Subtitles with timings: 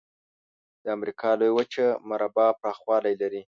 [0.83, 3.41] د امریکا لویه وچه مربع پرخوالي لري.